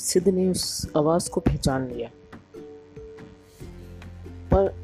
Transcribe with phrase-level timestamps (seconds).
[0.00, 2.08] सिद्ध ने उस आवाज़ को पहचान लिया।
[4.54, 4.74] पर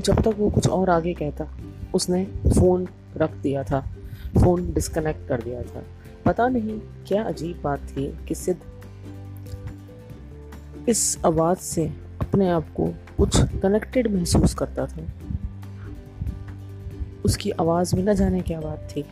[0.00, 1.58] जब तक वो कुछ और आगे कहता,
[1.94, 3.80] उसने फ़ोन रख दिया था,
[4.40, 5.84] फ़ोन डिस्कनेक्ट कर दिया था।
[6.26, 8.60] पता नहीं क्या अजीब बात थी कि सिद्ध
[10.88, 11.86] इस आवाज़ से
[12.20, 12.86] अपने आप को
[13.18, 15.06] कुछ कनेक्टेड महसूस करता था।
[17.24, 19.04] उसकी आवाज़ में न जाने क्या बात थी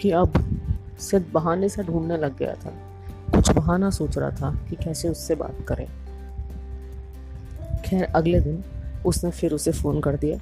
[0.00, 0.60] कि अब
[0.98, 2.95] सिर्फ़ बहाने से ढूँढने लग गया था।
[3.46, 5.86] कुछ बहाना सोच रहा था कि कैसे उससे बात करें।
[7.84, 8.64] खैर, अगले दिन
[9.06, 10.38] उसने फिर उसे फ़ोन कर दिया।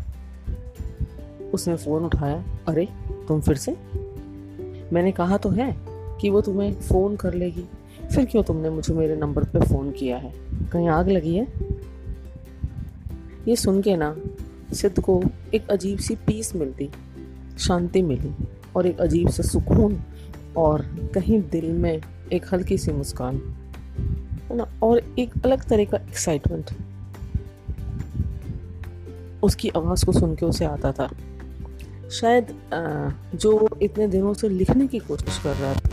[1.55, 2.89] उसने फ़ोन उठाया, अरे,
[3.29, 3.73] तुम फिर से?
[4.93, 5.77] मैंने कहा तो है
[6.21, 7.65] कि वो तुम्हें फ़ोन कर लेगी।
[8.15, 10.33] फिर क्यों तुमने मुझे मेरे नंबर पे फ़ोन किया है?
[10.73, 11.48] कहीं आग लगी है?
[13.48, 14.17] ये सुन के ना
[14.73, 15.23] सिद्ध को
[15.55, 16.91] एक अजीब सी पीस मिलती,
[17.59, 20.01] शांति मिली और एक अजीब सा सुकून
[20.57, 20.83] और
[21.15, 22.00] कहीं दिल में
[22.33, 23.36] एक हल्की सी मुस्कान,
[24.44, 24.67] है ना?
[24.83, 26.70] और एक अलग तरह का एक्साइटमेंट
[29.42, 31.08] उसकी आवाज़ को सुन के उसे आता था।
[32.11, 32.47] शायद
[33.34, 35.91] जो इतने दिनों से लिखने की कोशिश कर रहा था,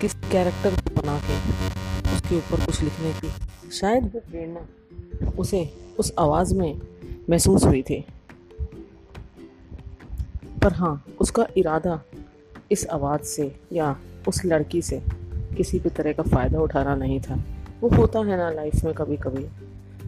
[0.00, 1.36] किस कैरेक्टर को बना के
[2.14, 3.30] उसके ऊपर कुछ लिखने की,
[3.70, 4.66] शायद वो प्रेरणा
[5.38, 5.68] उसे
[5.98, 6.80] उस आवाज़ में
[7.30, 8.04] महसूस हुई थी।
[10.62, 12.00] पर हाँ उसका इरादा
[12.72, 13.96] इस आवाज़ से या
[14.28, 15.02] उस लड़की से
[15.54, 17.44] किसी भी तरह का फ़ायदा उठाना नहीं था।
[17.80, 19.46] वो होता है ना लाइफ में कभी कभी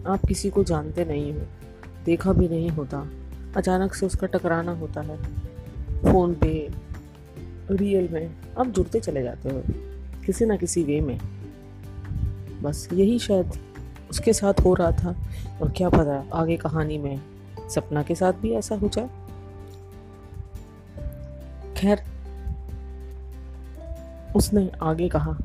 [0.06, 1.40] आप किसी को जानते नहीं हो।
[2.04, 3.08] देखा भी नहीं होता।
[3.56, 5.16] अचानक से उसका टकराना होता है।
[6.02, 6.70] फ़ोन पे
[7.70, 9.62] रियल में। आप जुड़ते चले जाते हो।
[10.26, 11.20] किसी ना किसी वे में।
[12.62, 13.52] बस यही शायद
[14.10, 15.16] उसके साथ हो रहा था।
[15.62, 17.20] और क्या पता आगे कहानी में
[17.70, 19.08] सपना के साथ भी ऐसा हो जाए।
[21.76, 22.02] खैर
[24.36, 25.36] उसने आगे कहा,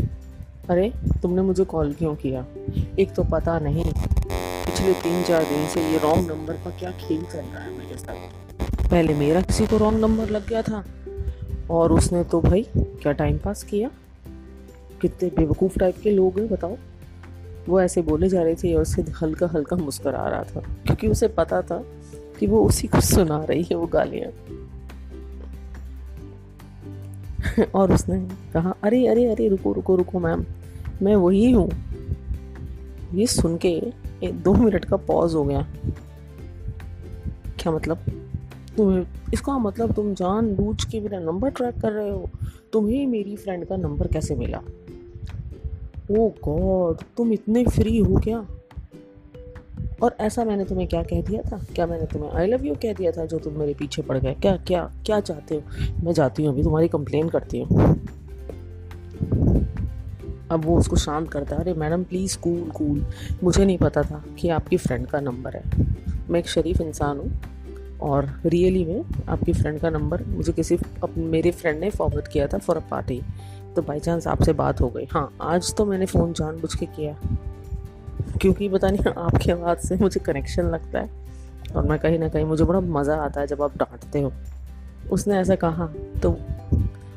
[0.69, 2.45] अरे, तुमने मुझे कॉल क्यों किया?
[2.99, 3.93] एक तो पता नहीं।
[4.65, 7.97] पिछले तीन चार दिन से ये रॉन्ग नंबर का क्या खेल चल रहा है मेरे
[7.97, 10.85] साथ। पहले मेरा किसी को रॉन्ग नंबर लग गया था,
[11.69, 13.89] और उसने तो भाई, क्या टाइम पास किया?
[15.01, 16.75] कितने बेवकूफ़ टाइप के लोग हैं, बताओ।
[17.69, 21.27] वो ऐसे बोले जा रहे थे और उससे हल्का हल्का मुस्करा रहा था, क्योंकि उसे
[21.27, 21.83] पता था
[22.39, 24.31] कि वो उसी को सुना रही है, वो गालियाँ।
[27.75, 30.45] और उसने कहा, अरे अरे अरे, रुको रुको रुको, मैम,
[31.01, 31.71] मैं वही हूँ।
[33.13, 33.81] ये सुन के
[34.23, 35.67] एक दो मिनट का पॉज हो गया।
[37.59, 37.97] क्या मतलब?
[38.77, 42.29] तुम्हें, इसका मतलब तुम जान बूझ के मेरा नंबर ट्रैक कर रहे हो?
[42.73, 44.61] तुम्हें मेरी फ्रेंड का नंबर कैसे मिला?
[46.11, 48.47] ओ गॉड तुम इतने फ्री हो क्या?
[50.01, 51.57] और ऐसा मैंने तुम्हें क्या कह दिया था?
[51.75, 54.33] क्या मैंने तुम्हें आई लव यू कह दिया था जो तुम मेरे पीछे पड़ गए?
[54.33, 55.61] क्या क्या क्या चाहते हो?
[56.03, 57.95] मैं जाती हूँ अभी, तुम्हारी कंप्लेन करती हूँ।
[60.51, 63.05] अब वो उसको शांत करता है। अरे मैडम प्लीज़ कूल कूल
[63.43, 65.63] मुझे नहीं पता था कि आपकी फ्रेंड का नंबर है।
[66.29, 70.77] मैं एक शरीफ इंसान हूँ और रियली में आपकी फ्रेंड का नंबर मुझे किसी
[71.17, 73.21] मेरे फ्रेंड ने फॉरवर्ड किया था फॉर अ पार्टी
[73.75, 77.15] तो बाई चांस आपसे बात हो गई। हाँ आज तो मैंने फ़ोन जानबूझ के किया।
[78.41, 81.09] क्योंकि पता नहीं आपके आवाज़ से मुझे कनेक्शन लगता है
[81.75, 84.31] और मैं कहीं ना कहीं मुझे बड़ा मज़ा आता है जब आप डांटते हो।
[85.11, 85.85] उसने ऐसा कहा
[86.23, 86.37] तो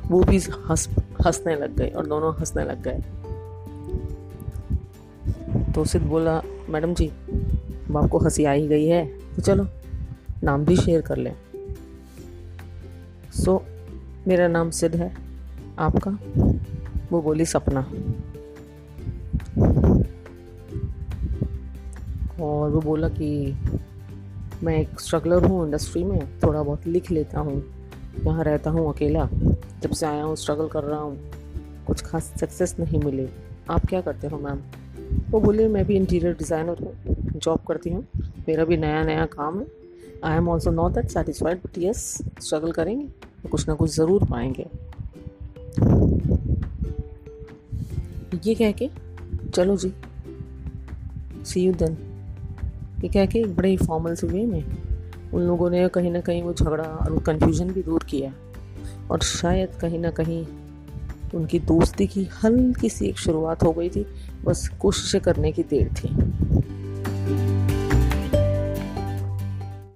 [0.07, 0.89] वो भी हंस
[1.27, 3.03] हंसने लग गए और दोनों हंसने लग गए।
[5.73, 9.05] तो सिद्ध बोला मैडम जी अब आपको हँसी आ ही गई है
[9.37, 9.67] तो चलो
[10.45, 11.35] नाम भी शेयर कर लें।
[13.35, 13.63] सो so,
[14.29, 15.13] मेरा नाम सिद्ध है
[15.79, 16.11] आपका
[17.13, 17.81] वो बोली सपना।
[22.41, 23.57] और वो बोला कि
[24.63, 27.63] मैं एक स्ट्रगलर हूँ इंडस्ट्री में, थोड़ा बहुत लिख लेता हूँ।
[28.19, 29.29] यहाँ रहता हूँ अकेला।
[29.83, 31.17] जब से आया हूँ स्ट्रगल कर रहा हूँ,
[31.87, 33.29] कुछ खास सक्सेस नहीं मिले।
[33.71, 34.61] आप क्या करते हो मैम
[35.31, 36.95] वो बोले, मैं भी इंटीरियर डिज़ाइनर हूँ
[37.37, 38.07] जॉब करती हूँ।
[38.49, 39.67] मेरा भी नया नया काम है।
[40.25, 42.07] I am also not that satisfied but yes
[42.41, 43.07] struggle करेंगे
[43.43, 44.67] तो कुछ ना कुछ ज़रूर पाएँगे।
[48.45, 48.91] ये कह के?
[49.51, 49.93] चलो जी
[51.45, 51.97] सी यू देन
[53.05, 54.65] ये कह के बड़े ही फॉर्मल से वे में
[55.35, 58.33] उन लोगों ने कहीं ना कहीं वो झगड़ा और वो कन्फ्यूज़न भी दूर किया।
[59.11, 60.47] और शायद कहीं ना कहीं
[61.35, 64.07] उनकी दोस्ती की हल्की सी एक शुरुआत हो गई थी।
[64.45, 66.09] बस कोशिशें करने की देर थी।